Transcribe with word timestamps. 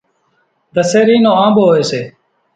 ڌسيرِي 0.73 1.15
نو 1.23 1.31
آنٻو 1.43 1.61
هوئيَ 1.69 1.83
سي۔ 1.91 2.01